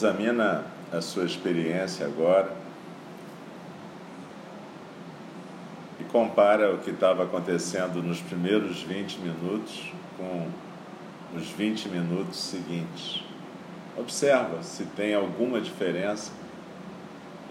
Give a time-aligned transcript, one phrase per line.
[0.00, 2.50] Examina a sua experiência agora
[6.00, 10.48] e compara o que estava acontecendo nos primeiros 20 minutos com
[11.36, 13.22] os 20 minutos seguintes.
[13.94, 16.32] Observa se tem alguma diferença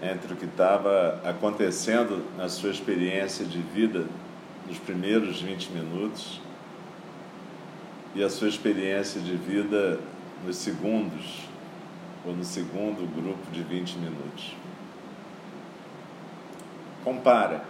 [0.02, 4.06] entre o que estava acontecendo na sua experiência de vida
[4.66, 6.40] nos primeiros 20 minutos
[8.12, 10.00] e a sua experiência de vida
[10.44, 11.48] nos segundos
[12.24, 14.54] ou no segundo grupo de 20 minutos.
[17.02, 17.64] Compara.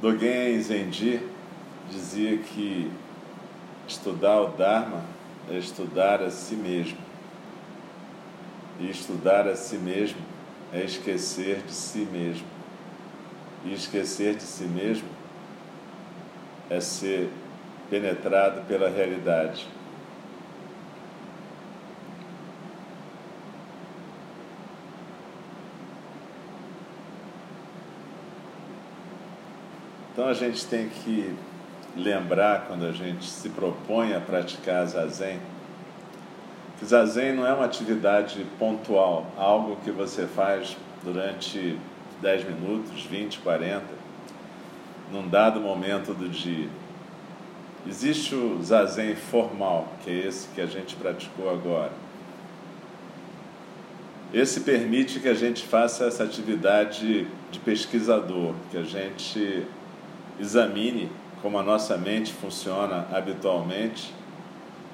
[0.00, 1.20] Dogen Zenji
[1.88, 2.90] dizia que
[3.86, 5.04] estudar o Dharma
[5.48, 6.98] é estudar a si mesmo.
[8.80, 10.20] E estudar a si mesmo
[10.72, 12.46] é esquecer de si mesmo.
[13.64, 15.08] E esquecer de si mesmo
[16.68, 17.30] é ser
[17.88, 19.68] penetrado pela realidade.
[30.12, 31.34] Então a gente tem que
[31.96, 35.40] lembrar quando a gente se propõe a praticar zazen,
[36.78, 41.78] que zazen não é uma atividade pontual, algo que você faz durante
[42.20, 43.84] 10 minutos, 20, 40,
[45.10, 46.68] num dado momento do dia.
[47.86, 51.92] Existe o zazen formal, que é esse que a gente praticou agora.
[54.32, 59.66] Esse permite que a gente faça essa atividade de pesquisador, que a gente
[60.38, 64.14] examine como a nossa mente funciona habitualmente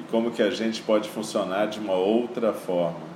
[0.01, 3.09] e como que a gente pode funcionar de uma outra forma.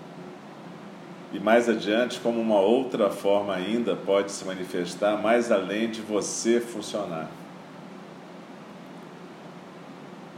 [1.33, 6.61] E mais adiante, como uma outra forma ainda pode se manifestar mais além de você
[6.61, 7.29] funcionar.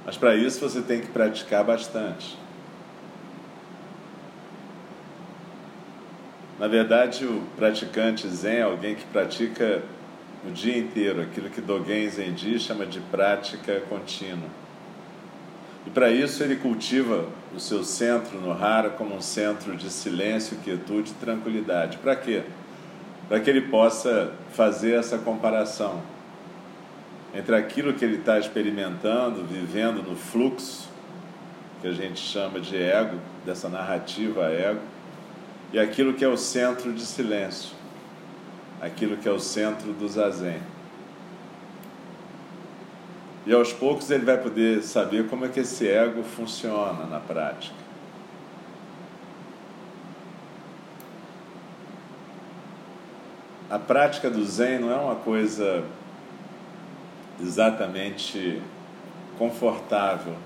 [0.07, 2.39] Mas para isso você tem que praticar bastante.
[6.59, 9.83] Na verdade, o praticante Zen é alguém que pratica
[10.47, 14.49] o dia inteiro, aquilo que Dogen Zenji chama de prática contínua.
[15.87, 20.59] E para isso ele cultiva o seu centro no Hara como um centro de silêncio,
[20.59, 21.99] quietude e tranquilidade.
[21.99, 22.43] Para quê?
[23.29, 26.03] Para que ele possa fazer essa comparação
[27.35, 30.89] entre aquilo que ele está experimentando, vivendo no fluxo,
[31.81, 34.81] que a gente chama de ego, dessa narrativa ego,
[35.73, 37.84] e aquilo que é o centro de silêncio
[38.85, 40.61] aquilo que é o centro do zazen.
[43.47, 47.85] E aos poucos ele vai poder saber como é que esse ego funciona na prática.
[53.71, 55.85] A prática do Zen não é uma coisa
[57.41, 58.63] exatamente
[59.37, 60.37] confortável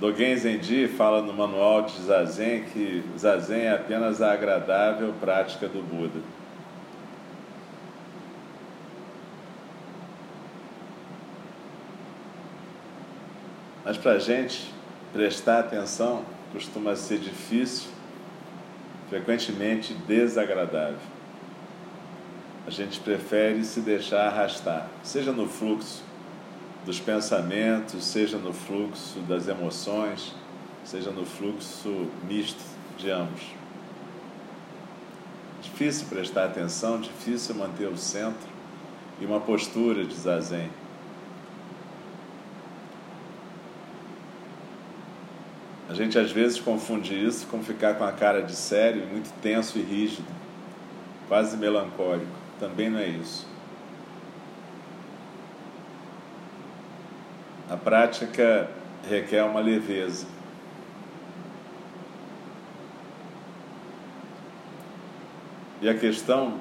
[0.00, 5.82] Dogen Zenji fala no manual de Zazen que Zazen é apenas a agradável prática do
[5.82, 6.20] Buda.
[13.84, 14.72] Mas para a gente
[15.12, 16.22] prestar atenção
[16.52, 17.90] costuma ser difícil,
[19.08, 20.98] frequentemente desagradável.
[22.68, 26.07] A gente prefere se deixar arrastar, seja no fluxo
[26.88, 30.34] dos pensamentos, seja no fluxo das emoções,
[30.82, 32.64] seja no fluxo misto
[32.96, 33.42] de ambos.
[35.60, 38.48] Difícil prestar atenção, difícil manter o centro
[39.20, 40.70] e uma postura de zazen.
[45.90, 49.78] A gente às vezes confunde isso com ficar com a cara de sério, muito tenso
[49.78, 50.24] e rígido,
[51.28, 52.32] quase melancólico.
[52.58, 53.46] Também não é isso.
[57.70, 58.68] A prática
[59.08, 60.26] requer uma leveza.
[65.80, 66.60] E a questão,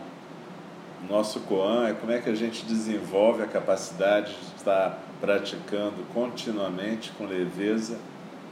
[1.09, 7.11] nosso Koan, é como é que a gente desenvolve a capacidade de estar praticando continuamente
[7.17, 7.97] com leveza,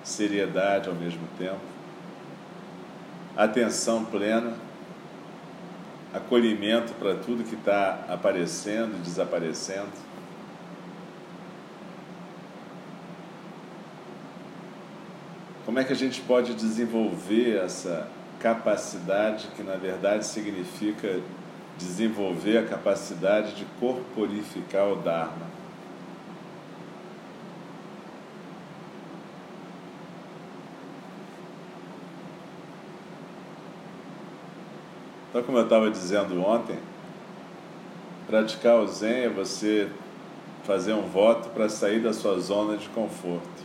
[0.04, 1.60] seriedade ao mesmo tempo,
[3.36, 4.54] atenção plena,
[6.14, 10.15] acolhimento para tudo que está aparecendo e desaparecendo
[15.76, 18.08] Como é que a gente pode desenvolver essa
[18.40, 21.20] capacidade que na verdade significa
[21.78, 25.46] desenvolver a capacidade de corporificar o Dharma?
[35.30, 36.80] Então, como eu estava dizendo ontem,
[38.28, 39.90] praticar o Zen é você
[40.64, 43.65] fazer um voto para sair da sua zona de conforto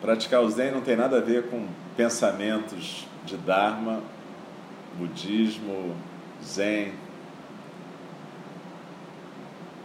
[0.00, 1.66] Praticar o Zen não tem nada a ver com
[1.96, 4.00] pensamentos de Dharma,
[4.96, 5.96] budismo,
[6.42, 6.92] Zen.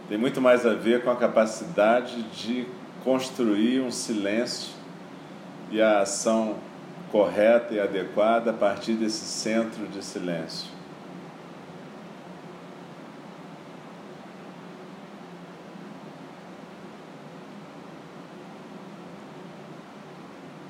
[0.08, 2.66] Tem muito mais a ver com a capacidade de
[3.02, 4.72] construir um silêncio
[5.70, 6.56] e a ação
[7.10, 10.73] correta e adequada a partir desse centro de silêncio.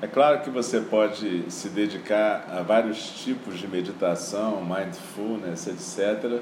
[0.05, 6.41] É claro que você pode se dedicar a vários tipos de meditação, mindfulness, etc.,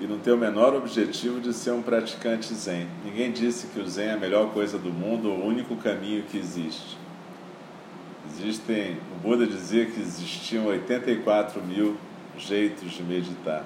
[0.00, 2.88] e não ter o menor objetivo de ser um praticante zen.
[3.04, 6.22] Ninguém disse que o zen é a melhor coisa do mundo ou o único caminho
[6.22, 6.96] que existe.
[8.30, 11.98] Existem, o Buda dizia que existiam 84 mil
[12.38, 13.62] jeitos de meditar.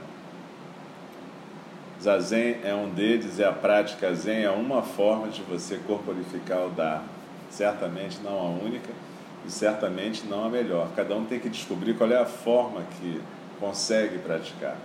[2.02, 6.70] Zazen é um deles e a prática zen é uma forma de você corporificar o
[6.70, 7.14] Dharma.
[7.48, 9.03] Certamente não a única
[9.46, 10.90] e certamente não a melhor.
[10.96, 13.20] Cada um tem que descobrir qual é a forma que
[13.60, 14.76] consegue praticar.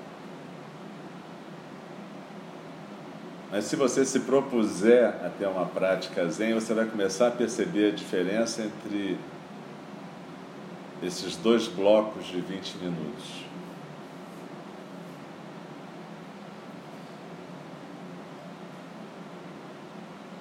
[3.52, 7.92] Mas se você se propuser a ter uma prática zen, você vai começar a perceber
[7.92, 9.18] a diferença entre
[11.02, 13.49] esses dois blocos de 20 minutos.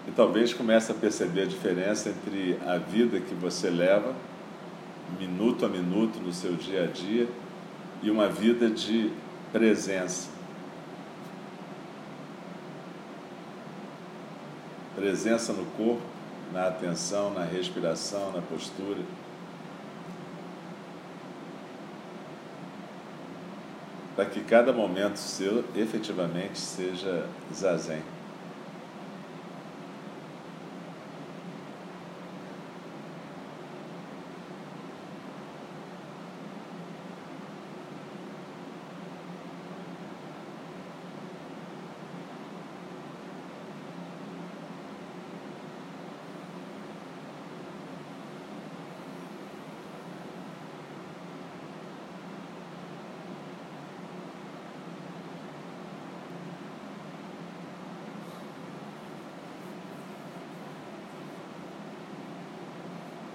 [0.09, 4.15] E talvez comece a perceber a diferença entre a vida que você leva,
[5.19, 7.29] minuto a minuto no seu dia a dia,
[8.03, 9.13] e uma vida de
[9.53, 10.31] presença.
[14.97, 16.03] Presença no corpo,
[16.55, 19.03] na atenção, na respiração, na postura.
[24.17, 27.25] para que cada momento seu efetivamente seja
[27.55, 28.03] zazen.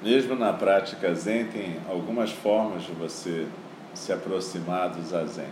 [0.04, 3.48] Mesmo na prática Zen, tem algumas formas de você
[3.94, 5.48] se aproximar do Zazen.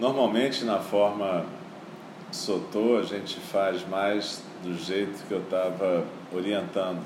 [0.00, 1.44] Normalmente, na forma
[2.32, 6.02] Sotô, a gente faz mais do jeito que eu estava
[6.32, 7.02] orientando.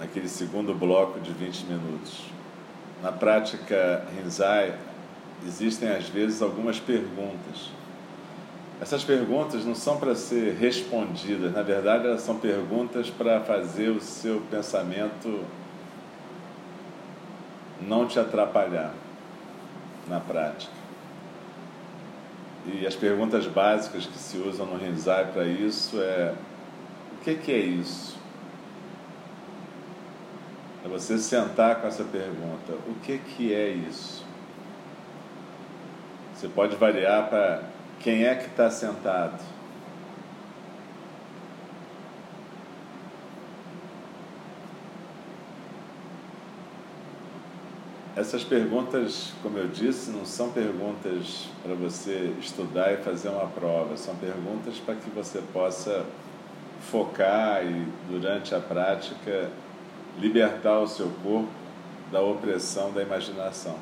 [0.00, 2.24] Naquele segundo bloco de 20 minutos.
[3.00, 4.76] Na prática Rinzai,
[5.46, 7.70] existem às vezes algumas perguntas
[8.82, 14.00] essas perguntas não são para ser respondidas, na verdade, elas são perguntas para fazer o
[14.00, 15.44] seu pensamento
[17.80, 18.92] não te atrapalhar
[20.08, 20.72] na prática.
[22.66, 26.34] E as perguntas básicas que se usam no Rinzai para isso é:
[27.12, 28.18] o que, que é isso?
[30.84, 34.24] É você sentar com essa pergunta: o que, que é isso?
[36.34, 37.71] Você pode variar para
[38.02, 39.38] quem é que está sentado?
[48.14, 53.96] Essas perguntas, como eu disse, não são perguntas para você estudar e fazer uma prova,
[53.96, 56.04] são perguntas para que você possa
[56.90, 59.48] focar e, durante a prática,
[60.18, 61.48] libertar o seu corpo
[62.10, 63.76] da opressão da imaginação.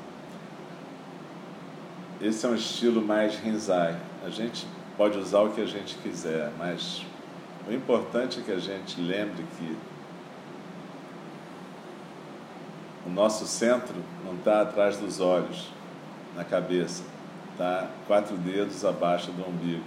[2.21, 6.53] Esse é um estilo mais rinzai, a gente pode usar o que a gente quiser,
[6.59, 7.05] mas
[7.69, 9.77] o importante é que a gente lembre que
[13.07, 15.69] o nosso centro não está atrás dos olhos,
[16.37, 17.03] na cabeça,
[17.53, 19.85] está quatro dedos abaixo do umbigo,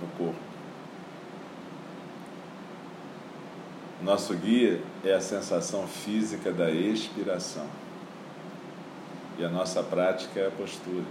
[0.00, 0.40] no corpo.
[4.02, 7.66] Nosso guia é a sensação física da expiração.
[9.38, 11.04] E a nossa prática é a postura.